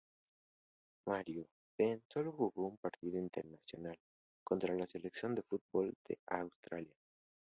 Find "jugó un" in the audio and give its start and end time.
2.31-2.77